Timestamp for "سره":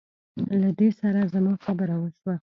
0.99-1.21